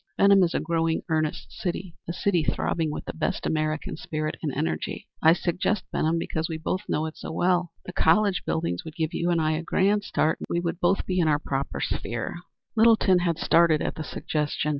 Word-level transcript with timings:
Benham 0.17 0.41
is 0.41 0.55
a 0.55 0.59
growing, 0.59 1.03
earnest 1.09 1.51
city 1.51 1.95
a 2.07 2.11
city 2.11 2.43
throbbing 2.43 2.89
with 2.89 3.05
the 3.05 3.13
best 3.13 3.45
American 3.45 3.95
spirit 3.95 4.35
and 4.41 4.51
energy. 4.51 5.07
I 5.21 5.33
suggest 5.33 5.83
Benham 5.91 6.17
because 6.17 6.49
we 6.49 6.57
both 6.57 6.81
know 6.89 7.05
it 7.05 7.15
so 7.17 7.31
well. 7.31 7.71
The 7.85 7.93
college 7.93 8.41
buildings 8.43 8.83
would 8.83 8.95
give 8.95 9.13
you 9.13 9.29
a 9.29 9.61
grand 9.61 10.03
start, 10.03 10.39
and 10.39 10.47
I 10.49 10.59
we 10.65 10.71
both 10.71 10.75
would 10.97 11.05
be 11.05 11.19
in 11.19 11.27
our 11.27 11.37
proper 11.37 11.79
sphere." 11.79 12.37
Littleton 12.75 13.19
had 13.19 13.37
started 13.37 13.83
at 13.83 13.93
the 13.93 14.03
suggestion. 14.03 14.69